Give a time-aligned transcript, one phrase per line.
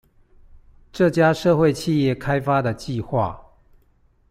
[0.91, 3.39] 這家社會企業開發的計畫